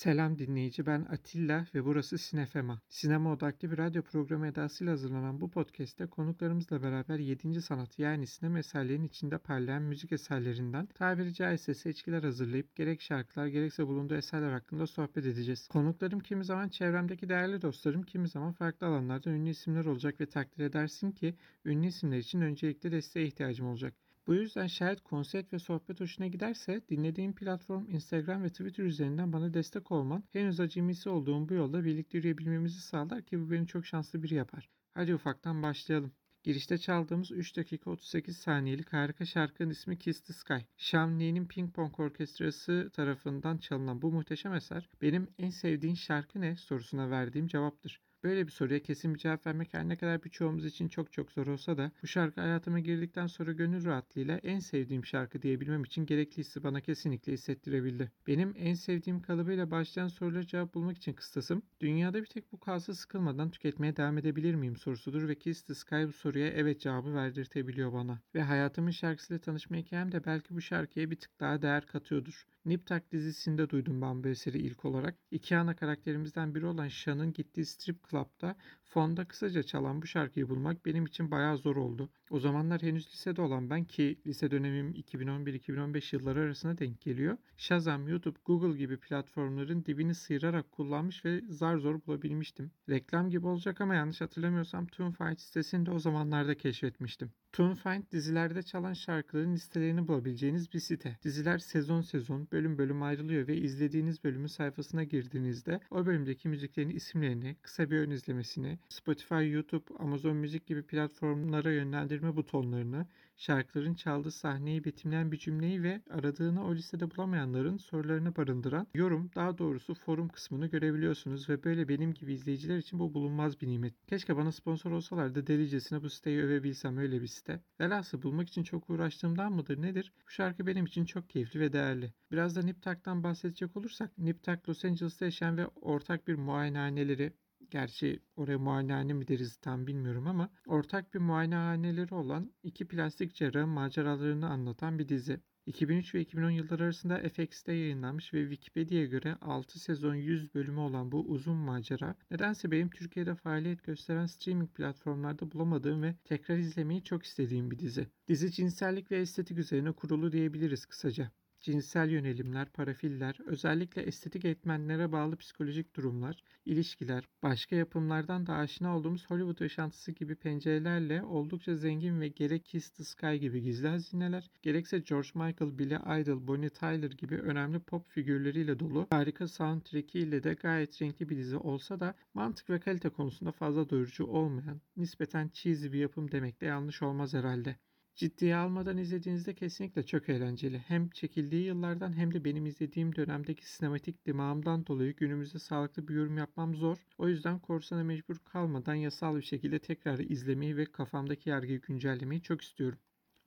Selam 0.00 0.38
dinleyici 0.38 0.86
ben 0.86 1.06
Atilla 1.10 1.66
ve 1.74 1.84
burası 1.84 2.18
Sinefema. 2.18 2.80
Sinema 2.88 3.32
odaklı 3.32 3.70
bir 3.70 3.78
radyo 3.78 4.02
programı 4.02 4.46
edasıyla 4.46 4.92
hazırlanan 4.92 5.40
bu 5.40 5.50
podcast'te 5.50 6.06
konuklarımızla 6.06 6.82
beraber 6.82 7.18
7. 7.18 7.62
sanat 7.62 7.98
yani 7.98 8.26
sinema 8.26 8.58
eserlerinin 8.58 9.06
içinde 9.06 9.38
parlayan 9.38 9.82
müzik 9.82 10.12
eserlerinden 10.12 10.86
tabiri 10.86 11.34
caizse 11.34 11.74
seçkiler 11.74 12.22
hazırlayıp 12.22 12.76
gerek 12.76 13.00
şarkılar 13.00 13.46
gerekse 13.46 13.86
bulunduğu 13.86 14.14
eserler 14.14 14.52
hakkında 14.52 14.86
sohbet 14.86 15.26
edeceğiz. 15.26 15.68
Konuklarım 15.68 16.20
kimi 16.20 16.44
zaman 16.44 16.68
çevremdeki 16.68 17.28
değerli 17.28 17.62
dostlarım 17.62 18.02
kimi 18.02 18.28
zaman 18.28 18.52
farklı 18.52 18.86
alanlarda 18.86 19.30
ünlü 19.30 19.50
isimler 19.50 19.84
olacak 19.84 20.20
ve 20.20 20.26
takdir 20.26 20.64
edersin 20.64 21.10
ki 21.10 21.34
ünlü 21.64 21.86
isimler 21.86 22.18
için 22.18 22.40
öncelikle 22.40 22.92
desteğe 22.92 23.26
ihtiyacım 23.26 23.66
olacak. 23.66 23.94
Bu 24.26 24.34
yüzden 24.34 24.66
şayet 24.66 25.00
konsept 25.00 25.52
ve 25.52 25.58
sohbet 25.58 26.00
hoşuna 26.00 26.26
giderse 26.26 26.82
dinlediğim 26.88 27.34
platform 27.34 27.88
Instagram 27.88 28.42
ve 28.42 28.48
Twitter 28.50 28.84
üzerinden 28.84 29.32
bana 29.32 29.54
destek 29.54 29.92
olman 29.92 30.24
henüz 30.32 30.60
acemisi 30.60 31.08
olduğum 31.08 31.48
bu 31.48 31.54
yolda 31.54 31.84
birlikte 31.84 32.18
yürüyebilmemizi 32.18 32.80
sağlar 32.80 33.22
ki 33.22 33.40
bu 33.40 33.50
beni 33.50 33.66
çok 33.66 33.86
şanslı 33.86 34.22
biri 34.22 34.34
yapar. 34.34 34.68
Hadi 34.94 35.14
ufaktan 35.14 35.62
başlayalım. 35.62 36.12
Girişte 36.42 36.78
çaldığımız 36.78 37.30
3 37.30 37.56
dakika 37.56 37.90
38 37.90 38.36
saniyelik 38.36 38.92
harika 38.92 39.24
şarkının 39.24 39.70
ismi 39.70 39.98
Kiss 39.98 40.20
the 40.20 40.32
Sky. 40.32 40.54
Sean 40.76 41.20
Lee'nin 41.20 41.46
Ping 41.46 41.74
Pong 41.74 42.00
Orkestrası 42.00 42.90
tarafından 42.92 43.58
çalınan 43.58 44.02
bu 44.02 44.12
muhteşem 44.12 44.54
eser 44.54 44.88
benim 45.02 45.28
en 45.38 45.50
sevdiğin 45.50 45.94
şarkı 45.94 46.40
ne 46.40 46.56
sorusuna 46.56 47.10
verdiğim 47.10 47.46
cevaptır. 47.46 48.00
Böyle 48.24 48.46
bir 48.46 48.52
soruya 48.52 48.82
kesin 48.82 49.14
bir 49.14 49.18
cevap 49.18 49.46
vermek 49.46 49.74
her 49.74 49.88
ne 49.88 49.96
kadar 49.96 50.24
birçoğumuz 50.24 50.64
için 50.64 50.88
çok 50.88 51.12
çok 51.12 51.32
zor 51.32 51.46
olsa 51.46 51.78
da 51.78 51.92
bu 52.02 52.06
şarkı 52.06 52.40
hayatıma 52.40 52.78
girdikten 52.78 53.26
sonra 53.26 53.52
gönül 53.52 53.84
rahatlığıyla 53.84 54.38
en 54.38 54.58
sevdiğim 54.58 55.04
şarkı 55.04 55.42
diyebilmem 55.42 55.84
için 55.84 56.06
gerekli 56.06 56.38
hissi 56.38 56.62
bana 56.62 56.80
kesinlikle 56.80 57.32
hissettirebildi. 57.32 58.12
Benim 58.26 58.54
en 58.58 58.74
sevdiğim 58.74 59.22
kalıbıyla 59.22 59.70
başlayan 59.70 60.08
sorulara 60.08 60.46
cevap 60.46 60.74
bulmak 60.74 60.96
için 60.96 61.12
kıstasım 61.12 61.62
dünyada 61.80 62.20
bir 62.22 62.26
tek 62.26 62.52
bu 62.52 62.60
kalsa 62.60 62.94
sıkılmadan 62.94 63.50
tüketmeye 63.50 63.96
devam 63.96 64.18
edebilir 64.18 64.54
miyim 64.54 64.76
sorusudur 64.76 65.28
ve 65.28 65.34
Kiss 65.34 65.62
the 65.62 65.74
Sky 65.74 66.04
bu 66.06 66.12
soruya 66.12 66.48
evet 66.48 66.80
cevabı 66.80 67.14
verdirtebiliyor 67.14 67.92
bana. 67.92 68.18
Ve 68.34 68.42
hayatımın 68.42 68.90
şarkısıyla 68.90 69.40
tanışma 69.40 69.76
hikayem 69.76 70.12
de 70.12 70.24
belki 70.24 70.54
bu 70.54 70.60
şarkıya 70.60 71.10
bir 71.10 71.16
tık 71.16 71.40
daha 71.40 71.62
değer 71.62 71.86
katıyordur. 71.86 72.46
Nip 72.64 72.86
Tuck 72.86 73.12
dizisinde 73.12 73.70
duydum 73.70 74.02
ben 74.02 74.24
bu 74.24 74.28
eseri 74.28 74.58
ilk 74.58 74.84
olarak. 74.84 75.14
İki 75.30 75.56
ana 75.56 75.76
karakterimizden 75.76 76.54
biri 76.54 76.66
olan 76.66 76.88
Sean'ın 76.88 77.32
gittiği 77.32 77.66
strip 77.66 78.10
club'da 78.10 78.56
fonda 78.84 79.24
kısaca 79.28 79.62
çalan 79.62 80.02
bu 80.02 80.06
şarkıyı 80.06 80.48
bulmak 80.48 80.86
benim 80.86 81.06
için 81.06 81.30
bayağı 81.30 81.56
zor 81.56 81.76
oldu. 81.76 82.10
O 82.30 82.40
zamanlar 82.40 82.82
henüz 82.82 83.06
lisede 83.12 83.42
olan 83.42 83.70
ben 83.70 83.84
ki 83.84 84.20
lise 84.26 84.50
dönemim 84.50 84.94
2011-2015 84.94 86.16
yılları 86.16 86.40
arasına 86.40 86.78
denk 86.78 87.00
geliyor. 87.00 87.36
Shazam, 87.56 88.08
YouTube, 88.08 88.38
Google 88.44 88.78
gibi 88.78 88.96
platformların 88.96 89.84
dibini 89.84 90.14
sıyırarak 90.14 90.72
kullanmış 90.72 91.24
ve 91.24 91.40
zar 91.48 91.76
zor 91.76 92.06
bulabilmiştim. 92.06 92.70
Reklam 92.88 93.30
gibi 93.30 93.46
olacak 93.46 93.80
ama 93.80 93.94
yanlış 93.94 94.20
hatırlamıyorsam 94.20 94.86
TuneFight 94.86 95.40
sitesini 95.40 95.86
de 95.86 95.90
o 95.90 95.98
zamanlarda 95.98 96.56
keşfetmiştim. 96.56 97.32
TuneFind 97.52 98.02
dizilerde 98.12 98.62
çalan 98.62 98.92
şarkıların 98.92 99.54
listelerini 99.54 100.08
bulabileceğiniz 100.08 100.72
bir 100.72 100.78
site. 100.78 101.18
Diziler 101.22 101.58
sezon 101.58 102.00
sezon, 102.00 102.48
bölüm 102.52 102.78
bölüm 102.78 103.02
ayrılıyor 103.02 103.48
ve 103.48 103.56
izlediğiniz 103.56 104.24
bölümün 104.24 104.46
sayfasına 104.46 105.04
girdiğinizde 105.04 105.80
o 105.90 106.06
bölümdeki 106.06 106.48
müziklerin 106.48 106.90
isimlerini, 106.90 107.56
kısa 107.62 107.90
bir 107.90 107.98
ön 107.98 108.10
izlemesini, 108.10 108.78
Spotify, 108.88 109.34
YouTube, 109.34 109.84
Amazon 109.98 110.36
Müzik 110.36 110.66
gibi 110.66 110.82
platformlara 110.82 111.72
yönlendirme 111.72 112.36
butonlarını, 112.36 113.06
şarkıların 113.40 113.94
çaldığı 113.94 114.30
sahneyi 114.30 114.84
betimleyen 114.84 115.32
bir 115.32 115.38
cümleyi 115.38 115.82
ve 115.82 116.02
aradığını 116.10 116.66
o 116.66 116.74
listede 116.74 117.10
bulamayanların 117.10 117.76
sorularını 117.76 118.36
barındıran 118.36 118.86
yorum, 118.94 119.30
daha 119.34 119.58
doğrusu 119.58 119.94
forum 119.94 120.28
kısmını 120.28 120.66
görebiliyorsunuz 120.66 121.48
ve 121.48 121.64
böyle 121.64 121.88
benim 121.88 122.14
gibi 122.14 122.32
izleyiciler 122.32 122.78
için 122.78 122.98
bu 122.98 123.14
bulunmaz 123.14 123.60
bir 123.60 123.68
nimet. 123.68 123.94
Keşke 124.06 124.36
bana 124.36 124.52
sponsor 124.52 124.90
olsalar 124.90 125.34
da 125.34 125.46
delicesine 125.46 126.02
bu 126.02 126.10
siteyi 126.10 126.42
övebilsem 126.42 126.98
öyle 126.98 127.22
bir 127.22 127.26
site. 127.26 127.60
Velhasıl 127.80 128.22
bulmak 128.22 128.48
için 128.48 128.62
çok 128.62 128.90
uğraştığımdan 128.90 129.52
mıdır 129.52 129.82
nedir? 129.82 130.12
Bu 130.26 130.30
şarkı 130.30 130.66
benim 130.66 130.86
için 130.86 131.04
çok 131.04 131.30
keyifli 131.30 131.60
ve 131.60 131.72
değerli. 131.72 132.12
Biraz 132.32 132.56
da 132.56 132.62
Nip 132.62 132.82
Tuck'tan 132.82 133.22
bahsedecek 133.22 133.76
olursak 133.76 134.18
Nip 134.18 134.42
Tuck 134.42 134.68
Los 134.68 134.84
Angeles'ta 134.84 135.24
yaşayan 135.24 135.56
ve 135.56 135.66
ortak 135.66 136.28
bir 136.28 136.34
muayenehaneleri 136.34 137.32
Gerçi 137.70 138.20
oraya 138.36 138.58
muayenehane 138.58 139.12
mi 139.12 139.28
deriz 139.28 139.56
tam 139.56 139.86
bilmiyorum 139.86 140.26
ama 140.26 140.50
ortak 140.66 141.14
bir 141.14 141.18
muayenehaneleri 141.18 142.14
olan 142.14 142.52
iki 142.62 142.88
plastik 142.88 143.34
cerrahın 143.34 143.68
maceralarını 143.68 144.48
anlatan 144.48 144.98
bir 144.98 145.08
dizi. 145.08 145.40
2003 145.66 146.14
ve 146.14 146.20
2010 146.20 146.50
yılları 146.50 146.84
arasında 146.84 147.28
FX'te 147.28 147.72
yayınlanmış 147.72 148.34
ve 148.34 148.40
Wikipedia'ya 148.40 149.06
göre 149.06 149.36
6 149.40 149.80
sezon 149.80 150.14
100 150.14 150.54
bölümü 150.54 150.80
olan 150.80 151.12
bu 151.12 151.20
uzun 151.20 151.56
macera 151.56 152.14
nedense 152.30 152.70
benim 152.70 152.90
Türkiye'de 152.90 153.34
faaliyet 153.34 153.84
gösteren 153.84 154.26
streaming 154.26 154.74
platformlarda 154.74 155.52
bulamadığım 155.52 156.02
ve 156.02 156.14
tekrar 156.24 156.56
izlemeyi 156.56 157.04
çok 157.04 157.22
istediğim 157.22 157.70
bir 157.70 157.78
dizi. 157.78 158.06
Dizi 158.28 158.52
cinsellik 158.52 159.10
ve 159.10 159.16
estetik 159.16 159.58
üzerine 159.58 159.92
kurulu 159.92 160.32
diyebiliriz 160.32 160.86
kısaca 160.86 161.30
cinsel 161.60 162.10
yönelimler, 162.10 162.68
parafiller, 162.68 163.38
özellikle 163.46 164.02
estetik 164.02 164.44
etmenlere 164.44 165.12
bağlı 165.12 165.36
psikolojik 165.36 165.96
durumlar, 165.96 166.44
ilişkiler, 166.64 167.28
başka 167.42 167.76
yapımlardan 167.76 168.46
da 168.46 168.54
aşina 168.54 168.96
olduğumuz 168.96 169.30
Hollywood 169.30 169.60
yaşantısı 169.60 170.12
gibi 170.12 170.34
pencerelerle 170.34 171.22
oldukça 171.22 171.76
zengin 171.76 172.20
ve 172.20 172.28
gerek 172.28 172.64
Kiss 172.64 172.90
the 172.90 173.04
Sky 173.04 173.34
gibi 173.34 173.62
gizli 173.62 173.88
hazineler, 173.88 174.50
gerekse 174.62 174.98
George 174.98 175.28
Michael, 175.34 175.78
Billy 175.78 176.20
Idol, 176.20 176.46
Bonnie 176.46 176.70
Tyler 176.70 177.10
gibi 177.10 177.36
önemli 177.36 177.78
pop 177.78 178.08
figürleriyle 178.08 178.78
dolu 178.78 179.06
harika 179.10 179.48
soundtrack 179.48 180.14
ile 180.14 180.42
de 180.42 180.54
gayet 180.54 181.02
renkli 181.02 181.28
bir 181.28 181.36
dizi 181.36 181.56
olsa 181.56 182.00
da 182.00 182.14
mantık 182.34 182.70
ve 182.70 182.80
kalite 182.80 183.08
konusunda 183.08 183.52
fazla 183.52 183.90
doyurucu 183.90 184.24
olmayan, 184.24 184.80
nispeten 184.96 185.48
cheesy 185.48 185.92
bir 185.92 185.98
yapım 185.98 186.30
demek 186.30 186.60
de 186.60 186.66
yanlış 186.66 187.02
olmaz 187.02 187.34
herhalde. 187.34 187.76
Ciddiye 188.14 188.56
almadan 188.56 188.98
izlediğinizde 188.98 189.54
kesinlikle 189.54 190.06
çok 190.06 190.28
eğlenceli. 190.28 190.78
Hem 190.78 191.10
çekildiği 191.10 191.64
yıllardan 191.64 192.12
hem 192.16 192.34
de 192.34 192.44
benim 192.44 192.66
izlediğim 192.66 193.14
dönemdeki 193.14 193.70
sinematik 193.70 194.26
dimağımdan 194.26 194.86
dolayı 194.86 195.16
günümüzde 195.16 195.58
sağlıklı 195.58 196.08
bir 196.08 196.14
yorum 196.14 196.38
yapmam 196.38 196.74
zor. 196.74 197.06
O 197.18 197.28
yüzden 197.28 197.58
korsana 197.58 198.04
mecbur 198.04 198.38
kalmadan 198.38 198.94
yasal 198.94 199.36
bir 199.36 199.42
şekilde 199.42 199.78
tekrar 199.78 200.18
izlemeyi 200.18 200.76
ve 200.76 200.84
kafamdaki 200.86 201.50
yargıyı 201.50 201.80
güncellemeyi 201.80 202.42
çok 202.42 202.62
istiyorum. 202.62 202.98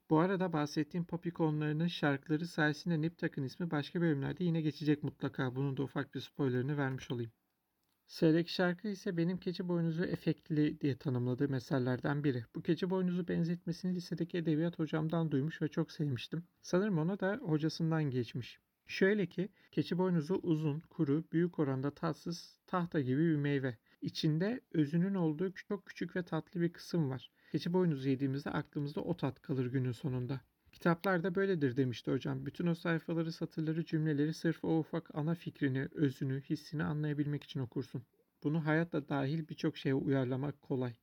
Bu 0.10 0.20
arada 0.20 0.54
bahsettiğim 0.54 1.06
pop 1.06 1.26
ikonlarının 1.26 1.88
şarkıları 1.88 2.48
sayesinde 2.48 3.02
Nip 3.02 3.18
Tuck'ın 3.18 3.44
ismi 3.44 3.72
başka 3.72 4.02
bölümlerde 4.02 4.44
yine 4.44 4.62
geçecek 4.62 5.04
mutlaka. 5.04 5.56
Bunun 5.56 5.78
da 5.78 5.84
ufak 5.84 6.16
bir 6.16 6.20
spoilerını 6.20 6.78
vermiş 6.78 7.12
olayım. 7.12 7.32
Sıradaki 8.14 8.54
şarkı 8.54 8.88
ise 8.88 9.18
benim 9.18 9.38
keçi 9.38 9.68
boynuzu 9.68 10.04
efektli 10.04 10.82
diye 10.82 10.98
tanımladığım 10.98 11.54
eserlerden 11.54 12.24
biri. 12.24 12.46
Bu 12.56 12.62
keçi 12.62 12.90
boynuzu 12.90 13.28
benzetmesini 13.28 13.96
lisedeki 13.96 14.38
edebiyat 14.38 14.80
hocamdan 14.80 15.32
duymuş 15.32 15.62
ve 15.62 15.68
çok 15.68 15.92
sevmiştim. 15.92 16.44
Sanırım 16.62 16.98
ona 16.98 17.20
da 17.20 17.40
hocasından 17.42 18.04
geçmiş. 18.04 18.60
Şöyle 18.88 19.26
ki 19.26 19.50
keçi 19.72 19.98
boynuzu 19.98 20.40
uzun, 20.44 20.80
kuru, 20.80 21.24
büyük 21.32 21.60
oranda 21.60 21.92
tatsız, 21.92 22.60
tahta 22.68 23.02
gibi 23.02 23.22
bir 23.22 23.36
meyve. 23.36 23.78
İçinde 24.02 24.62
özünün 24.72 25.16
olduğu 25.16 25.52
çok 25.52 25.86
küçük 25.86 26.16
ve 26.16 26.24
tatlı 26.24 26.62
bir 26.62 26.74
kısım 26.74 27.10
var. 27.10 27.32
Keçi 27.52 27.74
boynuzu 27.74 28.10
yediğimizde 28.10 28.50
aklımızda 28.50 29.02
o 29.02 29.18
tat 29.18 29.42
kalır 29.42 29.66
günün 29.66 29.92
sonunda. 29.92 30.42
Kitaplar 30.74 31.24
da 31.24 31.36
böyledir 31.36 31.78
demişti 31.78 32.12
hocam. 32.12 32.46
Bütün 32.46 32.68
o 32.68 32.76
sayfaları, 32.76 33.32
satırları, 33.32 33.86
cümleleri 33.86 34.34
sırf 34.34 34.64
o 34.64 34.80
ufak 34.80 35.16
ana 35.16 35.36
fikrini, 35.36 35.88
özünü, 35.92 36.42
hissini 36.42 36.84
anlayabilmek 36.84 37.44
için 37.44 37.60
okursun. 37.60 38.04
Bunu 38.44 38.66
hayatla 38.66 39.10
dahil 39.10 39.48
birçok 39.48 39.78
şeye 39.78 39.94
uyarlamak 39.96 40.62
kolay. 40.62 40.94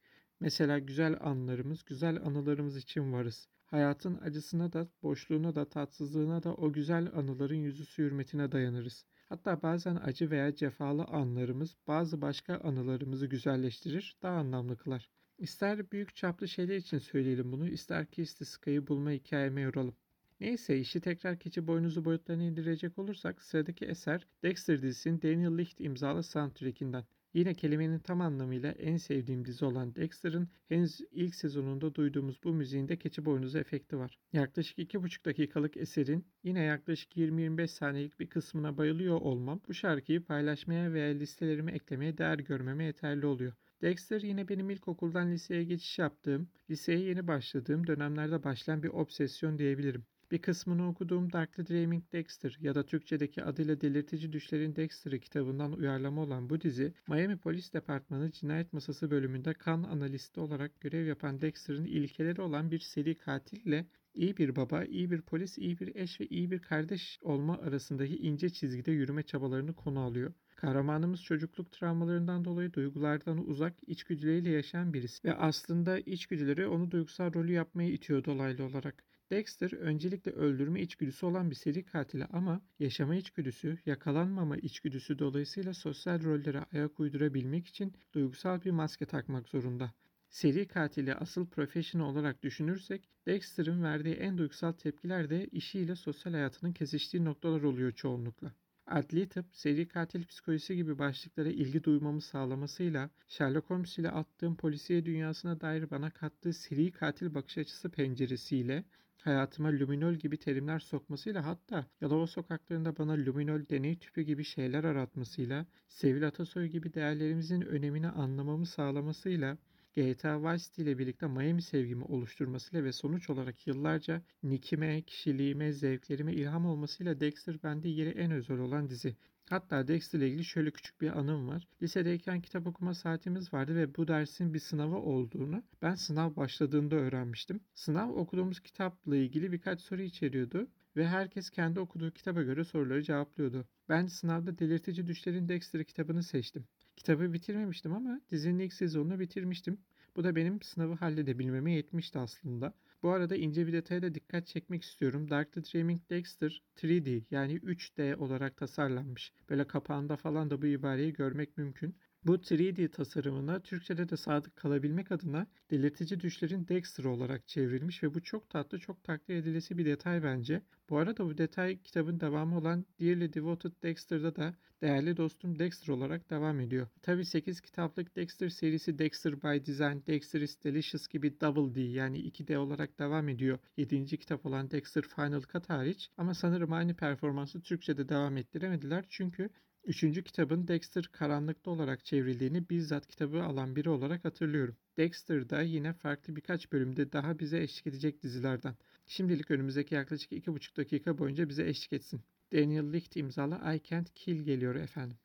Mesela 0.41 0.79
güzel 0.79 1.17
anlarımız, 1.21 1.85
güzel 1.85 2.17
anılarımız 2.17 2.77
için 2.77 3.13
varız. 3.13 3.49
Hayatın 3.67 4.19
acısına 4.19 4.73
da, 4.73 4.89
boşluğuna 5.03 5.55
da, 5.55 5.69
tatsızlığına 5.69 6.43
da 6.43 6.55
o 6.55 6.73
güzel 6.73 7.11
anıların 7.15 7.57
yüzüsü 7.57 8.03
hürmetine 8.03 8.53
dayanırız. 8.53 9.05
Hatta 9.29 9.63
bazen 9.63 9.97
acı 9.97 10.31
veya 10.31 10.55
cefalı 10.55 11.05
anlarımız 11.05 11.77
bazı 11.87 12.23
başka 12.23 12.57
anılarımızı 12.59 13.27
güzelleştirir, 13.27 14.17
daha 14.23 14.37
anlamlı 14.37 14.77
kılar. 14.77 15.11
İster 15.41 15.91
büyük 15.91 16.17
çaplı 16.17 16.49
şeyler 16.49 16.77
için 16.77 16.99
söyleyelim 16.99 17.53
bunu, 17.53 17.69
ister 17.69 18.07
ki 18.07 18.23
istiskayı 18.23 18.87
bulma 18.87 19.11
hikayeme 19.11 19.61
yoralım. 19.61 19.95
Neyse 20.41 20.79
işi 20.79 21.01
tekrar 21.01 21.39
keçi 21.39 21.67
boynuzu 21.67 22.05
boyutlarına 22.05 22.43
indirecek 22.43 22.99
olursak 22.99 23.43
sıradaki 23.43 23.85
eser 23.85 24.27
Dexter 24.43 24.83
dizisinin 24.83 25.23
Daniel 25.23 25.59
Licht 25.59 25.81
imzalı 25.81 26.23
soundtrackinden. 26.23 27.05
Yine 27.35 27.55
kelimenin 27.55 27.99
tam 27.99 28.21
anlamıyla 28.21 28.71
en 28.71 28.97
sevdiğim 28.97 29.45
dizi 29.45 29.65
olan 29.65 29.95
Dexter'ın 29.95 30.49
henüz 30.69 31.01
ilk 31.11 31.35
sezonunda 31.35 31.95
duyduğumuz 31.95 32.41
bu 32.45 32.53
müziğinde 32.53 32.97
keçi 32.97 33.25
boynuzu 33.25 33.59
efekti 33.59 33.99
var. 33.99 34.19
Yaklaşık 34.33 34.79
2,5 34.79 35.25
dakikalık 35.25 35.77
eserin 35.77 36.27
yine 36.43 36.63
yaklaşık 36.63 37.17
20-25 37.17 37.67
saniyelik 37.67 38.21
bir 38.21 38.29
kısmına 38.29 38.77
bayılıyor 38.77 39.21
olmam 39.21 39.61
bu 39.69 39.75
şarkıyı 39.75 40.25
paylaşmaya 40.25 40.93
veya 40.93 41.15
listelerime 41.15 41.73
eklemeye 41.73 42.19
değer 42.19 42.39
görmeme 42.39 42.85
yeterli 42.85 43.27
oluyor. 43.27 43.53
Dexter 43.83 44.21
yine 44.21 44.49
benim 44.49 44.71
ilkokuldan 44.71 45.33
liseye 45.33 45.65
geçiş 45.65 45.99
yaptığım, 45.99 46.49
liseye 46.71 46.99
yeni 46.99 47.27
başladığım 47.27 47.87
dönemlerde 47.87 48.45
başlayan 48.45 48.83
bir 48.83 48.89
obsesyon 48.89 49.59
diyebilirim. 49.59 50.05
Bir 50.31 50.39
kısmını 50.39 50.89
okuduğum 50.89 51.33
Darkly 51.33 51.67
Dreaming 51.67 52.05
Dexter 52.13 52.59
ya 52.61 52.75
da 52.75 52.87
Türkçedeki 52.87 53.45
adıyla 53.45 53.81
Delirtici 53.81 54.33
Düşlerin 54.33 54.77
Dexter'ı 54.77 55.19
kitabından 55.19 55.73
uyarlama 55.73 56.23
olan 56.23 56.51
bu 56.51 56.61
dizi, 56.61 56.95
Miami 57.09 57.37
Polis 57.37 57.73
Departmanı 57.73 58.31
Cinayet 58.31 58.73
Masası 58.73 59.11
bölümünde 59.11 59.55
kan 59.55 59.83
analisti 59.83 60.41
olarak 60.41 60.81
görev 60.81 61.07
yapan 61.07 61.41
Dexter'ın 61.41 61.85
ilkeleri 61.85 62.41
olan 62.41 62.71
bir 62.71 62.79
seri 62.79 63.15
katille 63.15 63.87
iyi 64.15 64.37
bir 64.37 64.57
baba, 64.57 64.85
iyi 64.85 65.11
bir 65.11 65.21
polis, 65.21 65.59
iyi 65.59 65.79
bir 65.79 65.95
eş 65.95 66.21
ve 66.21 66.27
iyi 66.27 66.51
bir 66.51 66.59
kardeş 66.59 67.19
olma 67.23 67.59
arasındaki 67.59 68.17
ince 68.17 68.51
çizgide 68.51 68.93
yürüme 68.93 69.23
çabalarını 69.23 69.75
konu 69.75 70.01
alıyor. 70.01 70.33
Kahramanımız 70.61 71.23
çocukluk 71.23 71.73
travmalarından 71.73 72.45
dolayı 72.45 72.73
duygulardan 72.73 73.49
uzak, 73.49 73.75
içgüdüleriyle 73.87 74.51
yaşayan 74.51 74.95
birisi 74.95 75.29
ve 75.29 75.35
aslında 75.35 75.99
içgüdüleri 75.99 76.67
onu 76.67 76.91
duygusal 76.91 77.35
rolü 77.35 77.53
yapmaya 77.53 77.91
itiyor 77.91 78.25
dolaylı 78.25 78.65
olarak. 78.65 79.05
Dexter 79.31 79.73
öncelikle 79.73 80.31
öldürme 80.31 80.81
içgüdüsü 80.81 81.27
olan 81.27 81.51
bir 81.51 81.55
seri 81.55 81.85
katili 81.85 82.25
ama 82.25 82.61
yaşama 82.79 83.15
içgüdüsü, 83.15 83.79
yakalanmama 83.87 84.57
içgüdüsü 84.57 85.19
dolayısıyla 85.19 85.75
sosyal 85.75 86.23
rollere 86.23 86.65
ayak 86.73 87.01
uydurabilmek 87.01 87.67
için 87.67 87.93
duygusal 88.13 88.65
bir 88.65 88.71
maske 88.71 89.07
takmak 89.07 89.49
zorunda. 89.49 89.93
Seri 90.29 90.69
katili 90.69 91.15
asıl 91.15 91.47
professional 91.47 92.09
olarak 92.09 92.43
düşünürsek 92.43 93.09
Dexter'ın 93.27 93.83
verdiği 93.83 94.15
en 94.15 94.39
duygusal 94.39 94.73
tepkiler 94.73 95.31
de 95.31 95.47
işiyle 95.47 95.97
sosyal 95.97 96.33
hayatının 96.33 96.73
kesiştiği 96.73 97.25
noktalar 97.25 97.63
oluyor 97.63 97.93
çoğunlukla. 97.93 98.53
Adli 98.91 99.29
tıp, 99.29 99.47
seri 99.53 99.89
katil 99.89 100.25
psikolojisi 100.25 100.77
gibi 100.77 100.99
başlıklara 100.99 101.49
ilgi 101.49 101.85
duymamı 101.85 102.21
sağlamasıyla 102.21 103.11
Sherlock 103.29 103.71
Holmes 103.71 103.99
ile 103.99 104.11
attığım 104.11 104.57
polisiye 104.57 105.07
dünyasına 105.07 105.61
dair 105.61 105.91
bana 105.91 106.11
kattığı 106.11 106.53
seri 106.53 106.91
katil 106.93 107.35
bakış 107.35 107.59
açısı 107.59 107.91
penceresiyle 107.91 108.85
hayatıma 109.19 109.69
luminol 109.69 110.15
gibi 110.15 110.37
terimler 110.37 110.79
sokmasıyla 110.79 111.47
hatta 111.47 111.87
Yalova 112.01 112.27
sokaklarında 112.27 112.99
bana 112.99 113.13
luminol 113.13 113.69
deney 113.71 113.99
tüpü 113.99 114.23
gibi 114.23 114.45
şeyler 114.45 114.85
aratmasıyla 114.85 115.67
Sevil 115.89 116.27
Atasoy 116.27 116.67
gibi 116.67 116.95
değerlerimizin 116.95 117.61
önemini 117.61 118.09
anlamamı 118.09 118.67
sağlamasıyla 118.67 119.59
GTA 119.97 120.43
Vice 120.43 120.65
City 120.65 120.83
ile 120.83 120.99
birlikte 120.99 121.27
Miami 121.27 121.63
sevgimi 121.63 122.05
oluşturmasıyla 122.05 122.85
ve 122.85 122.93
sonuç 122.93 123.31
olarak 123.31 123.67
yıllarca 123.67 124.23
nickime, 124.43 125.03
kişiliğime, 125.03 125.73
zevklerime 125.73 126.33
ilham 126.33 126.67
olmasıyla 126.67 127.21
Dexter 127.21 127.63
bende 127.63 127.89
yeri 127.89 128.11
en 128.11 128.31
özel 128.31 128.59
olan 128.59 128.89
dizi. 128.91 129.17
Hatta 129.51 129.89
Dexter 129.89 130.19
ile 130.19 130.29
ilgili 130.29 130.45
şöyle 130.45 130.71
küçük 130.71 131.01
bir 131.01 131.19
anım 131.19 131.49
var. 131.49 131.69
Lisedeyken 131.83 132.41
kitap 132.41 132.67
okuma 132.67 132.95
saatimiz 132.95 133.53
vardı 133.55 133.75
ve 133.77 133.95
bu 133.95 134.09
dersin 134.09 134.55
bir 134.55 134.59
sınavı 134.59 134.97
olduğunu 134.97 135.63
ben 135.83 135.95
sınav 135.95 136.37
başladığında 136.37 136.97
öğrenmiştim. 136.97 137.61
Sınav 137.75 138.11
okuduğumuz 138.11 138.61
kitapla 138.61 139.17
ilgili 139.17 139.53
birkaç 139.53 139.81
soru 139.81 140.03
içeriyordu 140.03 140.69
ve 140.97 141.09
herkes 141.09 141.51
kendi 141.51 141.81
okuduğu 141.81 142.11
kitaba 142.11 142.43
göre 142.43 142.65
soruları 142.65 143.03
cevaplıyordu. 143.03 143.69
Ben 143.89 144.07
sınavda 144.07 144.59
Delirtici 144.59 145.07
Düşlerin 145.07 145.49
Dexter 145.49 145.85
kitabını 145.85 146.23
seçtim. 146.23 146.65
Kitabı 147.01 147.33
bitirmemiştim 147.33 147.93
ama 147.93 148.21
dizinin 148.31 148.59
ilk 148.59 148.73
sezonunu 148.73 149.21
bitirmiştim. 149.21 149.79
Bu 150.17 150.25
da 150.25 150.37
benim 150.37 150.63
sınavı 150.63 150.95
halledebilmeme 150.95 151.73
yetmişti 151.73 152.19
aslında. 152.19 152.75
Bu 153.03 153.11
arada 153.11 153.37
ince 153.37 153.67
bir 153.67 153.73
detaya 153.73 154.03
da 154.03 154.15
dikkat 154.15 154.47
çekmek 154.47 154.83
istiyorum. 154.83 155.31
Dark 155.31 155.53
the 155.53 155.65
Dreaming 155.65 156.01
Dexter 156.11 156.63
3D 156.77 157.23
yani 157.31 157.57
3D 157.57 158.17
olarak 158.17 158.57
tasarlanmış. 158.57 159.33
Böyle 159.51 159.67
kapağında 159.67 160.17
falan 160.17 160.51
da 160.51 160.63
bu 160.63 160.67
ibareyi 160.67 161.13
görmek 161.13 161.57
mümkün. 161.57 161.97
Bu 162.27 162.37
3D 162.37 162.89
tasarımına 162.91 163.61
Türkçe'de 163.61 164.09
de 164.09 164.17
sadık 164.17 164.57
kalabilmek 164.57 165.13
adına 165.13 165.47
delirtici 165.71 166.21
düşlerin 166.21 166.69
Dexter 166.69 167.05
olarak 167.05 167.49
çevrilmiş 167.49 168.03
ve 168.03 168.15
bu 168.15 168.23
çok 168.23 168.51
tatlı, 168.51 168.79
çok 168.79 169.05
takdir 169.05 169.35
edilesi 169.35 169.79
bir 169.79 169.85
detay 169.85 170.23
bence. 170.23 170.63
Bu 170.91 170.99
arada 170.99 171.25
bu 171.25 171.39
detay 171.39 171.79
kitabın 171.83 172.21
devamı 172.21 172.59
olan 172.59 172.87
Dearly 173.01 173.33
Devoted 173.33 173.73
Dexter'da 173.83 174.37
da 174.37 174.55
değerli 174.83 175.17
dostum 175.17 175.59
Dexter 175.59 175.89
olarak 175.95 176.31
devam 176.31 176.61
ediyor. 176.61 176.87
Tabi 177.03 177.25
8 177.25 177.61
kitaplık 177.61 178.17
Dexter 178.17 178.49
serisi 178.49 178.99
Dexter 178.99 179.43
by 179.43 179.67
Design, 179.67 179.99
Dexter 180.07 180.41
is 180.41 180.65
Delicious 180.65 181.09
gibi 181.09 181.41
Double 181.41 181.75
D 181.75 181.81
yani 181.81 182.19
2D 182.19 182.57
olarak 182.57 182.99
devam 182.99 183.29
ediyor. 183.29 183.59
7. 183.77 184.05
kitap 184.05 184.47
olan 184.47 184.71
Dexter 184.71 185.03
Final 185.03 185.41
Cut 185.41 185.71
hariç 185.71 186.11
ama 186.17 186.35
sanırım 186.35 186.73
aynı 186.73 186.95
performansı 186.95 187.61
Türkçe'de 187.61 188.09
devam 188.09 188.37
ettiremediler 188.37 189.05
çünkü 189.09 189.51
Üçüncü 189.85 190.25
kitabın 190.25 190.69
Dexter 190.69 191.05
karanlıkta 191.13 191.71
olarak 191.71 192.05
çevrildiğini 192.05 192.69
bizzat 192.71 193.07
kitabı 193.07 193.43
alan 193.43 193.77
biri 193.77 193.91
olarak 193.91 194.25
hatırlıyorum. 194.25 194.77
Dexter 194.97 195.51
da 195.51 195.63
yine 195.63 195.93
farklı 195.93 196.37
birkaç 196.37 196.73
bölümde 196.73 197.13
daha 197.13 197.39
bize 197.39 197.63
eşlik 197.63 197.87
edecek 197.87 198.23
dizilerden. 198.23 198.75
Şimdilik 199.07 199.51
önümüzdeki 199.51 199.95
yaklaşık 199.95 200.33
iki 200.33 200.53
buçuk 200.53 200.77
dakika 200.77 201.19
boyunca 201.19 201.49
bize 201.49 201.69
eşlik 201.69 201.93
etsin. 201.93 202.21
Daniel 202.53 202.93
Licht 202.93 203.17
imzalı 203.17 203.55
I 203.75 203.81
Can't 203.91 204.15
Kill 204.15 204.45
geliyor 204.45 204.75
efendim. 204.75 205.17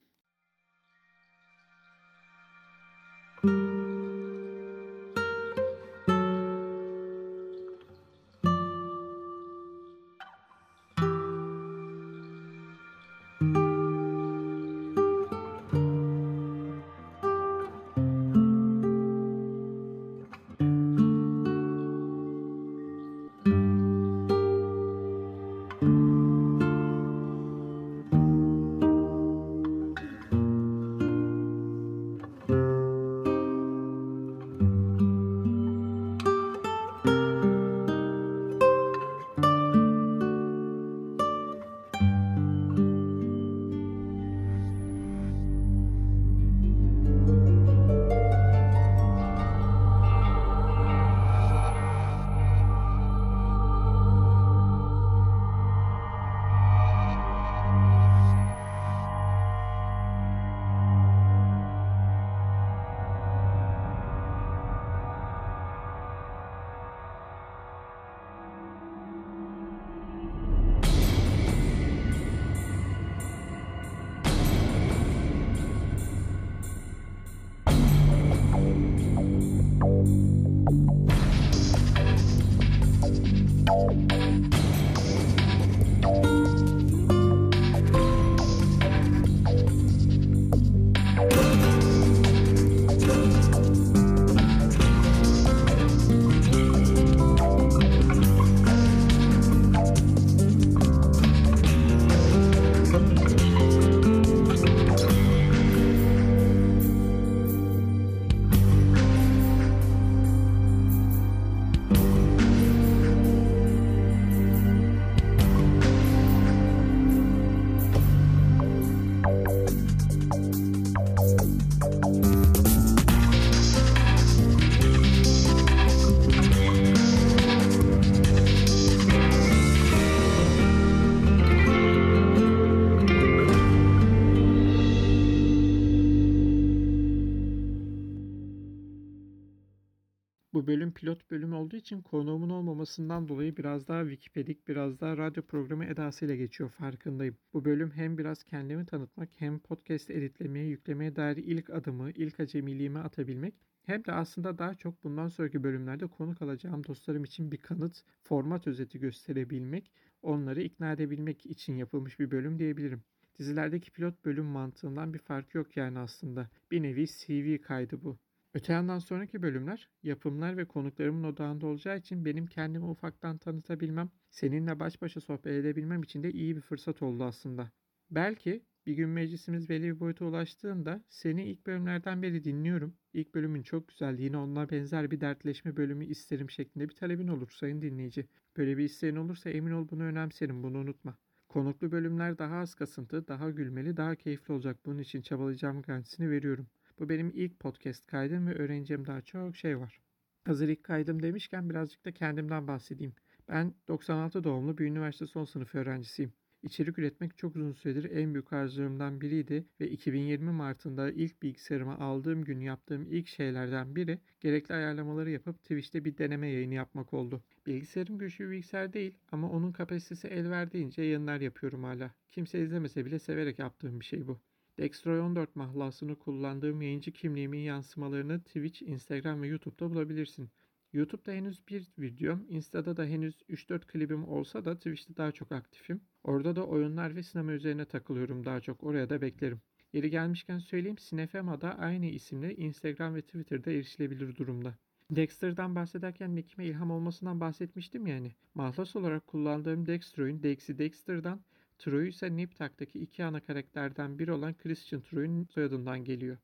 Bu 140.66 140.70
bölüm 140.70 140.92
pilot 140.92 141.32
bölüm 141.32 141.54
olduğu 141.54 141.76
için 141.76 142.02
konuğumun 142.02 142.50
olmamasından 142.50 143.28
dolayı 143.28 143.58
biraz 143.58 143.88
daha 143.88 144.02
Wikipedik, 144.02 144.68
biraz 144.68 145.00
daha 145.00 145.18
radyo 145.18 145.44
programı 145.44 145.86
edasıyla 145.86 146.36
geçiyor 146.36 146.70
farkındayım. 146.70 147.38
Bu 147.54 147.66
bölüm 147.66 147.92
hem 147.92 148.18
biraz 148.18 148.44
kendimi 148.44 148.86
tanıtmak 148.86 149.30
hem 149.38 149.60
podcast 149.60 150.10
editlemeye, 150.10 150.68
yüklemeye 150.68 151.16
dair 151.16 151.38
ilk 151.38 151.70
adımı, 151.70 152.12
ilk 152.12 152.40
acemiliğimi 152.40 153.00
atabilmek 153.00 153.54
hem 153.84 154.06
de 154.06 154.12
aslında 154.12 154.58
daha 154.58 154.76
çok 154.76 155.04
bundan 155.04 155.28
sonraki 155.28 155.64
bölümlerde 155.64 156.08
konuk 156.08 156.42
alacağım 156.42 156.84
dostlarım 156.84 157.24
için 157.24 157.52
bir 157.52 157.58
kanıt, 157.58 158.04
format 158.24 158.68
özeti 158.68 159.00
gösterebilmek, 159.00 159.92
onları 160.22 160.62
ikna 160.62 160.92
edebilmek 160.92 161.46
için 161.46 161.76
yapılmış 161.76 162.20
bir 162.20 162.32
bölüm 162.32 162.60
diyebilirim. 162.60 163.04
Dizilerdeki 163.40 163.92
pilot 163.92 164.26
bölüm 164.26 164.46
mantığından 164.46 165.14
bir 165.14 165.20
fark 165.20 165.56
yok 165.56 165.78
yani 165.78 166.00
aslında. 166.00 166.50
Bir 166.72 166.84
nevi 166.84 167.06
CV 167.08 167.62
kaydı 167.62 168.04
bu. 168.04 168.18
Öte 168.56 168.74
yandan 168.74 169.00
sonraki 169.00 169.42
bölümler 169.42 169.90
yapımlar 170.04 170.58
ve 170.58 170.66
konuklarımın 170.66 171.24
odağında 171.24 171.68
olacağı 171.68 171.98
için 171.98 172.26
benim 172.26 172.48
kendimi 172.48 172.86
ufaktan 172.86 173.38
tanıtabilmem, 173.38 174.10
seninle 174.30 174.80
baş 174.80 175.02
başa 175.02 175.22
sohbet 175.22 175.54
edebilmem 175.54 176.04
için 176.04 176.24
de 176.24 176.32
iyi 176.32 176.56
bir 176.56 176.62
fırsat 176.62 177.02
oldu 177.02 177.24
aslında. 177.24 177.72
Belki 178.12 178.66
bir 178.86 178.94
gün 178.94 179.10
meclisimiz 179.10 179.70
belli 179.70 179.84
bir 179.84 180.00
boyuta 180.00 180.26
ulaştığında 180.26 181.04
seni 181.10 181.46
ilk 181.46 181.66
bölümlerden 181.66 182.22
beri 182.22 182.44
dinliyorum. 182.44 182.98
İlk 183.14 183.36
bölümün 183.36 183.64
çok 183.64 183.88
güzeldi. 183.88 184.22
Yine 184.22 184.38
onunla 184.38 184.70
benzer 184.70 185.12
bir 185.12 185.22
dertleşme 185.22 185.78
bölümü 185.78 186.06
isterim 186.06 186.50
şeklinde 186.50 186.90
bir 186.90 186.96
talebin 186.96 187.28
olur 187.28 187.50
sayın 187.50 187.82
dinleyici. 187.82 188.28
Böyle 188.58 188.78
bir 188.78 188.84
isteğin 188.84 189.16
olursa 189.16 189.50
emin 189.50 189.72
ol 189.72 189.88
bunu 189.90 190.04
önemserim. 190.04 190.64
Bunu 190.64 190.78
unutma. 190.78 191.18
Konuklu 191.50 191.92
bölümler 191.92 192.38
daha 192.38 192.56
az 192.56 192.76
kasıntı, 192.76 193.28
daha 193.28 193.50
gülmeli, 193.50 193.98
daha 193.98 194.16
keyifli 194.16 194.54
olacak. 194.54 194.78
Bunun 194.86 195.00
için 195.00 195.22
çabalayacağım 195.22 195.82
garantisini 195.82 196.30
veriyorum. 196.30 196.68
Bu 197.00 197.10
benim 197.10 197.32
ilk 197.34 197.60
podcast 197.60 198.08
kaydım 198.08 198.48
ve 198.48 198.56
öğreneceğim 198.56 199.08
daha 199.08 199.22
çok 199.22 199.56
şey 199.56 199.80
var. 199.80 200.02
Hazır 200.46 200.70
ilk 200.70 200.84
kaydım 200.84 201.24
demişken 201.24 201.70
birazcık 201.70 202.06
da 202.06 202.12
kendimden 202.12 202.68
bahsedeyim. 202.68 203.14
Ben 203.50 203.74
96 203.88 204.44
doğumlu 204.44 204.78
bir 204.78 204.86
üniversite 204.86 205.26
son 205.28 205.46
sınıf 205.46 205.76
öğrencisiyim. 205.76 206.34
İçerik 206.64 207.00
üretmek 207.00 207.38
çok 207.38 207.56
uzun 207.56 207.72
süredir 207.72 208.12
en 208.12 208.34
büyük 208.34 208.54
arzularımdan 208.54 209.22
biriydi 209.22 209.66
ve 209.80 209.90
2020 209.90 210.52
Mart'ında 210.52 211.12
ilk 211.12 211.44
bilgisayarıma 211.44 211.98
aldığım 211.98 212.44
gün 212.44 212.60
yaptığım 212.60 213.08
ilk 213.10 213.28
şeylerden 213.28 213.96
biri 213.96 214.20
gerekli 214.40 214.76
ayarlamaları 214.76 215.32
yapıp 215.32 215.62
Twitch'te 215.64 216.06
bir 216.06 216.18
deneme 216.18 216.48
yayını 216.48 216.74
yapmak 216.74 217.14
oldu. 217.14 217.44
Bilgisayarım 217.66 218.18
güçlü 218.18 218.46
bir 218.46 218.52
bilgisayar 218.52 218.94
değil 218.94 219.18
ama 219.32 219.50
onun 219.50 219.72
kapasitesi 219.72 220.28
el 220.28 220.50
verdiğince 220.50 221.02
yayınlar 221.02 221.42
yapıyorum 221.42 221.84
hala. 221.84 222.12
Kimse 222.30 222.60
izlemese 222.60 223.06
bile 223.06 223.20
severek 223.20 223.60
yaptığım 223.60 224.00
bir 224.00 224.06
şey 224.06 224.28
bu. 224.28 224.40
Dextroy 224.78 225.20
14 225.20 225.56
mahlasını 225.56 226.16
kullandığım 226.16 226.82
yayıncı 226.82 227.12
kimliğimin 227.12 227.60
yansımalarını 227.60 228.40
Twitch, 228.40 228.82
Instagram 228.82 229.42
ve 229.42 229.48
YouTube'da 229.48 229.90
bulabilirsin. 229.90 230.50
YouTube'da 230.94 231.32
henüz 231.32 231.68
bir 231.68 231.88
videom, 232.00 232.46
Insta'da 232.50 232.98
da 232.98 233.06
henüz 233.06 233.42
3-4 233.50 233.88
klibim 233.88 234.28
olsa 234.28 234.66
da 234.66 234.76
Twitch'te 234.76 235.18
daha 235.18 235.32
çok 235.32 235.52
aktifim. 235.52 236.02
Orada 236.24 236.56
da 236.56 236.66
oyunlar 236.66 237.16
ve 237.16 237.24
sinema 237.24 237.52
üzerine 237.52 237.86
takılıyorum 237.86 238.46
daha 238.46 238.62
çok. 238.62 238.84
Oraya 238.84 239.10
da 239.10 239.22
beklerim. 239.22 239.62
Yeri 239.94 240.10
gelmişken 240.10 240.60
söyleyeyim 240.60 240.98
Sinefema'da 240.98 241.78
aynı 241.78 242.06
isimle 242.06 242.56
Instagram 242.56 243.16
ve 243.16 243.22
Twitter'da 243.22 243.72
erişilebilir 243.72 244.36
durumda. 244.36 244.78
Dexter'dan 245.12 245.76
bahsederken 245.76 246.36
Nick'ime 246.36 246.66
ilham 246.66 246.92
olmasından 246.92 247.40
bahsetmiştim 247.40 248.08
yani. 248.08 248.32
Mahlas 248.54 248.96
olarak 248.96 249.28
kullandığım 249.28 249.88
Dextroy'un 249.88 250.44
Dex'i 250.44 250.78
Dexter'dan, 250.80 251.42
Troy 251.78 252.10
ise 252.10 252.36
Niptak'taki 252.36 253.00
iki 253.00 253.24
ana 253.24 253.40
karakterden 253.40 254.20
biri 254.20 254.32
olan 254.32 254.54
Christian 254.58 255.02
Troy'un 255.02 255.44
soyadından 255.44 256.04
geliyor. 256.04 256.38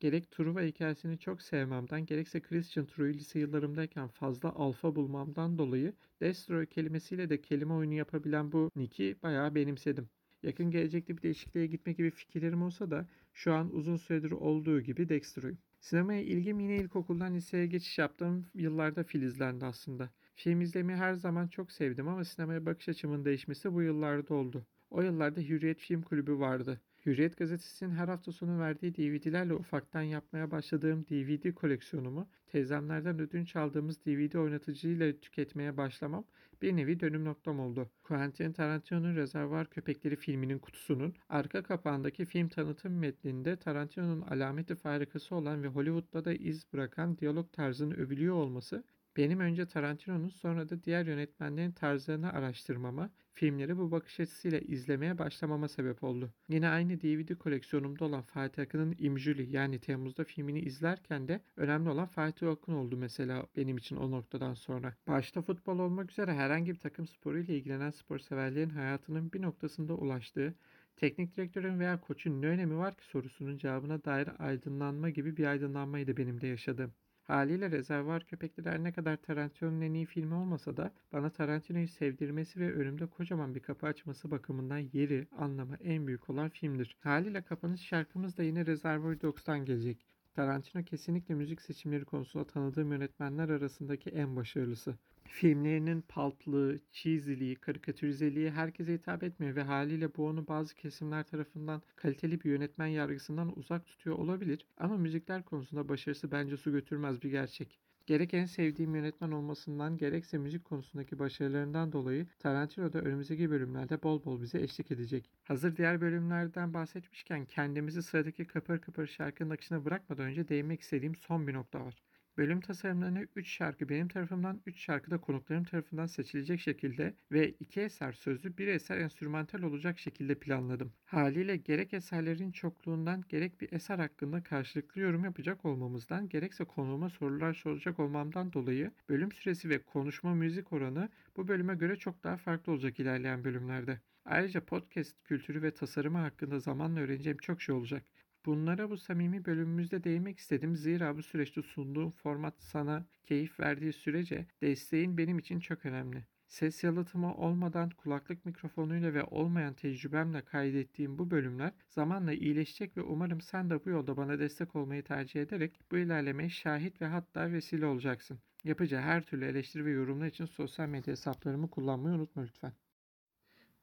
Gerek 0.00 0.30
Truva 0.30 0.62
hikayesini 0.62 1.18
çok 1.18 1.42
sevmemden 1.42 2.06
gerekse 2.06 2.40
Christian 2.40 2.86
True'yu 2.86 3.14
lise 3.14 3.38
yıllarımdayken 3.38 4.08
fazla 4.08 4.52
alfa 4.54 4.96
bulmamdan 4.96 5.58
dolayı 5.58 5.92
Destroy 6.20 6.66
kelimesiyle 6.66 7.30
de 7.30 7.40
kelime 7.40 7.74
oyunu 7.74 7.94
yapabilen 7.94 8.52
bu 8.52 8.70
nick'i 8.76 9.16
bayağı 9.22 9.54
benimsedim. 9.54 10.08
Yakın 10.42 10.70
gelecekte 10.70 11.16
bir 11.16 11.22
değişikliğe 11.22 11.66
gitme 11.66 11.92
gibi 11.92 12.10
fikirlerim 12.10 12.62
olsa 12.62 12.90
da 12.90 13.08
şu 13.32 13.52
an 13.52 13.74
uzun 13.74 13.96
süredir 13.96 14.30
olduğu 14.30 14.80
gibi 14.80 15.08
Dextro'yum. 15.08 15.58
Sinemaya 15.80 16.22
ilgim 16.22 16.60
yine 16.60 16.76
ilkokuldan 16.76 17.34
liseye 17.34 17.66
geçiş 17.66 17.98
yaptığım 17.98 18.46
yıllarda 18.54 19.04
filizlendi 19.04 19.64
aslında. 19.64 20.10
Film 20.34 20.60
izlemeyi 20.60 20.98
her 20.98 21.14
zaman 21.14 21.48
çok 21.48 21.72
sevdim 21.72 22.08
ama 22.08 22.24
sinemaya 22.24 22.66
bakış 22.66 22.88
açımın 22.88 23.24
değişmesi 23.24 23.72
bu 23.74 23.82
yıllarda 23.82 24.34
oldu. 24.34 24.66
O 24.90 25.02
yıllarda 25.02 25.40
Hürriyet 25.40 25.78
Film 25.78 26.02
Kulübü 26.02 26.38
vardı. 26.38 26.80
Hürriyet 27.06 27.36
gazetesinin 27.36 27.90
her 27.90 28.08
hafta 28.08 28.32
sonu 28.32 28.60
verdiği 28.60 28.94
DVD'lerle 28.94 29.54
ufaktan 29.54 30.02
yapmaya 30.02 30.50
başladığım 30.50 31.04
DVD 31.04 31.54
koleksiyonumu 31.54 32.28
teyzemlerden 32.46 33.18
ödünç 33.20 33.56
aldığımız 33.56 34.04
DVD 34.06 34.34
oynatıcıyla 34.34 35.12
tüketmeye 35.12 35.76
başlamam 35.76 36.24
bir 36.62 36.76
nevi 36.76 37.00
dönüm 37.00 37.24
noktam 37.24 37.60
oldu. 37.60 37.90
Quentin 38.02 38.52
Tarantino'nun 38.52 39.16
Rezervuar 39.16 39.70
Köpekleri 39.70 40.16
filminin 40.16 40.58
kutusunun 40.58 41.14
arka 41.28 41.62
kapağındaki 41.62 42.24
film 42.24 42.48
tanıtım 42.48 42.98
metninde 42.98 43.56
Tarantino'nun 43.56 44.20
alameti 44.20 44.74
farikası 44.74 45.34
olan 45.34 45.62
ve 45.62 45.68
Hollywood'da 45.68 46.24
da 46.24 46.32
iz 46.34 46.72
bırakan 46.72 47.18
diyalog 47.18 47.52
tarzını 47.52 47.94
övülüyor 47.94 48.34
olması 48.34 48.84
benim 49.16 49.40
önce 49.40 49.66
Tarantino'nun 49.66 50.28
sonra 50.28 50.68
da 50.68 50.82
diğer 50.82 51.06
yönetmenlerin 51.06 51.72
tarzlarını 51.72 52.32
araştırmama, 52.32 53.10
filmleri 53.34 53.78
bu 53.78 53.90
bakış 53.90 54.20
açısıyla 54.20 54.58
izlemeye 54.58 55.18
başlamama 55.18 55.68
sebep 55.68 56.04
oldu. 56.04 56.32
Yine 56.48 56.68
aynı 56.68 57.00
DVD 57.00 57.34
koleksiyonumda 57.34 58.04
olan 58.04 58.22
Fatih 58.22 58.62
Akın'ın 58.62 58.94
İmjüli 58.98 59.56
yani 59.56 59.78
Temmuz'da 59.78 60.24
filmini 60.24 60.60
izlerken 60.60 61.28
de 61.28 61.40
önemli 61.56 61.88
olan 61.90 62.06
Fatih 62.06 62.50
Akın 62.50 62.72
oldu 62.72 62.96
mesela 62.96 63.46
benim 63.56 63.76
için 63.76 63.96
o 63.96 64.10
noktadan 64.10 64.54
sonra. 64.54 64.94
Başta 65.08 65.42
futbol 65.42 65.78
olmak 65.78 66.10
üzere 66.10 66.34
herhangi 66.34 66.72
bir 66.72 66.78
takım 66.78 67.06
sporuyla 67.06 67.54
ilgilenen 67.54 67.90
spor 67.90 68.18
severlerin 68.18 68.70
hayatının 68.70 69.32
bir 69.32 69.42
noktasında 69.42 69.94
ulaştığı 69.94 70.54
teknik 70.96 71.36
direktörün 71.36 71.80
veya 71.80 72.00
koçun 72.00 72.42
ne 72.42 72.46
önemi 72.46 72.76
var 72.76 72.96
ki 72.96 73.04
sorusunun 73.04 73.58
cevabına 73.58 74.04
dair 74.04 74.28
aydınlanma 74.38 75.10
gibi 75.10 75.36
bir 75.36 75.44
aydınlanmaydı 75.46 76.16
benim 76.16 76.40
de 76.40 76.46
yaşadığım. 76.46 76.94
Haliyle 77.24 77.70
Rezervuar 77.70 78.24
Köpekleri 78.24 78.68
her 78.68 78.84
ne 78.84 78.92
kadar 78.92 79.16
Tarantino'nun 79.16 79.80
en 79.80 79.94
iyi 79.94 80.06
filmi 80.06 80.34
olmasa 80.34 80.76
da 80.76 80.92
bana 81.12 81.30
Tarantino'yu 81.30 81.88
sevdirmesi 81.88 82.60
ve 82.60 82.72
önümde 82.74 83.06
kocaman 83.06 83.54
bir 83.54 83.60
kapı 83.60 83.86
açması 83.86 84.30
bakımından 84.30 84.78
yeri, 84.78 85.28
anlamı 85.38 85.76
en 85.76 86.06
büyük 86.06 86.30
olan 86.30 86.48
filmdir. 86.48 86.96
Haliyle 87.00 87.42
kapanış 87.42 87.80
şarkımız 87.80 88.38
da 88.38 88.42
yine 88.42 88.66
Reservoir 88.66 89.20
Dogs'tan 89.20 89.64
gelecek. 89.64 90.06
Tarantino 90.34 90.82
kesinlikle 90.82 91.34
müzik 91.34 91.60
seçimleri 91.60 92.04
konusunda 92.04 92.46
tanıdığım 92.46 92.92
yönetmenler 92.92 93.48
arasındaki 93.48 94.10
en 94.10 94.36
başarılısı. 94.36 94.94
Filmlerinin 95.28 96.00
palplığı, 96.00 96.80
cheesy'liği, 96.92 97.56
karikatürizeliği 97.56 98.50
herkese 98.50 98.92
hitap 98.92 99.22
etmiyor 99.22 99.56
ve 99.56 99.62
haliyle 99.62 100.14
bu 100.16 100.26
onu 100.26 100.48
bazı 100.48 100.74
kesimler 100.74 101.22
tarafından 101.22 101.82
kaliteli 101.96 102.40
bir 102.40 102.50
yönetmen 102.50 102.86
yargısından 102.86 103.58
uzak 103.58 103.86
tutuyor 103.86 104.18
olabilir 104.18 104.66
ama 104.76 104.96
müzikler 104.96 105.42
konusunda 105.42 105.88
başarısı 105.88 106.32
bence 106.32 106.56
su 106.56 106.72
götürmez 106.72 107.22
bir 107.22 107.30
gerçek. 107.30 107.80
Gerek 108.06 108.34
en 108.34 108.44
sevdiğim 108.44 108.94
yönetmen 108.94 109.30
olmasından 109.30 109.96
gerekse 109.96 110.38
müzik 110.38 110.64
konusundaki 110.64 111.18
başarılarından 111.18 111.92
dolayı 111.92 112.26
Tarantino 112.38 112.92
da 112.92 113.00
önümüzdeki 113.00 113.50
bölümlerde 113.50 114.02
bol 114.02 114.24
bol 114.24 114.42
bize 114.42 114.60
eşlik 114.60 114.90
edecek. 114.90 115.30
Hazır 115.44 115.76
diğer 115.76 116.00
bölümlerden 116.00 116.74
bahsetmişken 116.74 117.44
kendimizi 117.44 118.02
sıradaki 118.02 118.46
kapır 118.46 118.78
kapır 118.78 119.06
şarkının 119.06 119.50
akışına 119.50 119.84
bırakmadan 119.84 120.26
önce 120.26 120.48
değinmek 120.48 120.80
istediğim 120.80 121.14
son 121.14 121.46
bir 121.46 121.54
nokta 121.54 121.84
var. 121.84 121.94
Bölüm 122.36 122.60
tasarımlarını 122.60 123.26
3 123.36 123.48
şarkı 123.48 123.88
benim 123.88 124.08
tarafımdan, 124.08 124.62
3 124.66 124.80
şarkı 124.80 125.10
da 125.10 125.20
konuklarım 125.20 125.64
tarafından 125.64 126.06
seçilecek 126.06 126.60
şekilde 126.60 127.14
ve 127.32 127.50
2 127.50 127.80
eser 127.80 128.12
sözlü, 128.12 128.58
1 128.58 128.66
eser 128.66 128.98
enstrümantal 128.98 129.62
olacak 129.62 129.98
şekilde 129.98 130.34
planladım. 130.34 130.92
Haliyle 131.04 131.56
gerek 131.56 131.94
eserlerin 131.94 132.52
çokluğundan, 132.52 133.24
gerek 133.28 133.60
bir 133.60 133.72
eser 133.72 133.98
hakkında 133.98 134.42
karşılıklı 134.42 135.00
yorum 135.00 135.24
yapacak 135.24 135.64
olmamızdan, 135.64 136.28
gerekse 136.28 136.64
konuğuma 136.64 137.10
sorular 137.10 137.54
soracak 137.54 138.00
olmamdan 138.00 138.52
dolayı 138.52 138.92
bölüm 139.08 139.32
süresi 139.32 139.68
ve 139.68 139.82
konuşma 139.82 140.34
müzik 140.34 140.72
oranı 140.72 141.08
bu 141.36 141.48
bölüme 141.48 141.74
göre 141.74 141.96
çok 141.96 142.24
daha 142.24 142.36
farklı 142.36 142.72
olacak 142.72 143.00
ilerleyen 143.00 143.44
bölümlerde. 143.44 144.00
Ayrıca 144.24 144.64
podcast 144.64 145.16
kültürü 145.24 145.62
ve 145.62 145.74
tasarımı 145.74 146.18
hakkında 146.18 146.60
zamanla 146.60 147.00
öğreneceğim 147.00 147.38
çok 147.38 147.62
şey 147.62 147.74
olacak. 147.74 148.04
Bunlara 148.46 148.90
bu 148.90 148.96
samimi 148.96 149.44
bölümümüzde 149.44 150.04
değinmek 150.04 150.38
istedim. 150.38 150.76
Zira 150.76 151.16
bu 151.16 151.22
süreçte 151.22 151.62
sunduğum 151.62 152.10
format 152.10 152.54
sana 152.58 153.06
keyif 153.24 153.60
verdiği 153.60 153.92
sürece 153.92 154.46
desteğin 154.62 155.18
benim 155.18 155.38
için 155.38 155.60
çok 155.60 155.86
önemli. 155.86 156.24
Ses 156.46 156.84
yalıtımı 156.84 157.34
olmadan 157.34 157.90
kulaklık 157.90 158.46
mikrofonuyla 158.46 159.14
ve 159.14 159.24
olmayan 159.24 159.74
tecrübemle 159.74 160.44
kaydettiğim 160.44 161.18
bu 161.18 161.30
bölümler 161.30 161.72
zamanla 161.88 162.32
iyileşecek 162.32 162.96
ve 162.96 163.02
umarım 163.02 163.40
sen 163.40 163.70
de 163.70 163.84
bu 163.84 163.90
yolda 163.90 164.16
bana 164.16 164.38
destek 164.38 164.76
olmayı 164.76 165.02
tercih 165.02 165.42
ederek 165.42 165.80
bu 165.90 165.98
ilerlemeye 165.98 166.50
şahit 166.50 167.02
ve 167.02 167.06
hatta 167.06 167.52
vesile 167.52 167.86
olacaksın. 167.86 168.38
Yapacağı 168.64 169.02
her 169.02 169.22
türlü 169.22 169.44
eleştiri 169.44 169.84
ve 169.84 169.90
yorumlar 169.90 170.26
için 170.26 170.46
sosyal 170.46 170.88
medya 170.88 171.12
hesaplarımı 171.12 171.70
kullanmayı 171.70 172.16
unutma 172.16 172.42
lütfen. 172.42 172.72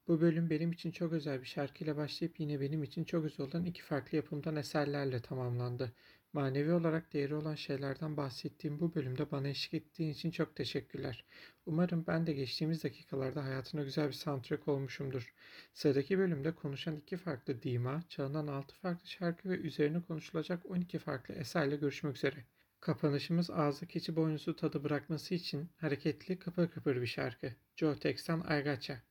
Bu 0.08 0.22
bölüm 0.22 0.50
benim 0.50 0.72
için 0.72 0.92
çok 0.92 1.14
özel 1.14 1.42
bir 1.42 1.46
şarkıyla 1.46 1.98
başlayıp 1.98 2.40
yine 2.40 2.62
benim 2.62 2.84
için 2.84 3.04
çok 3.04 3.26
özel 3.26 3.48
olan 3.48 3.66
iki 3.66 3.82
farklı 3.82 4.18
yapımdan 4.18 4.56
eserlerle 4.56 5.22
tamamlandı. 5.22 5.94
Manevi 6.34 6.74
olarak 6.74 7.14
değeri 7.14 7.36
olan 7.36 7.56
şeylerden 7.56 8.18
bahsettiğim 8.18 8.80
bu 8.80 8.96
bölümde 8.96 9.32
bana 9.32 9.48
eşlik 9.48 9.74
ettiğin 9.74 10.12
için 10.12 10.32
çok 10.32 10.56
teşekkürler. 10.56 11.26
Umarım 11.66 12.08
ben 12.08 12.28
de 12.28 12.34
geçtiğimiz 12.34 12.84
dakikalarda 12.84 13.44
hayatına 13.44 13.84
güzel 13.84 14.08
bir 14.08 14.14
soundtrack 14.14 14.68
olmuşumdur. 14.68 15.34
Sıradaki 15.74 16.18
bölümde 16.20 16.56
konuşan 16.56 16.96
iki 16.96 17.18
farklı 17.18 17.62
dima, 17.62 18.04
çağından 18.10 18.48
altı 18.48 18.76
farklı 18.76 19.08
şarkı 19.08 19.50
ve 19.50 19.58
üzerine 19.58 20.02
konuşulacak 20.02 20.66
12 20.66 21.00
farklı 21.00 21.34
eserle 21.34 21.76
görüşmek 21.76 22.16
üzere. 22.16 22.46
Kapanışımız 22.80 23.50
ağızda 23.50 23.86
keçi 23.86 24.16
boynuzu 24.16 24.56
tadı 24.56 24.84
bırakması 24.84 25.36
için 25.36 25.70
hareketli 25.78 26.40
kıpır 26.40 26.68
kıpır 26.68 27.02
bir 27.02 27.08
şarkı. 27.08 27.56
Joe 27.76 27.94
I 27.94 28.64
Gotcha. 28.64 29.11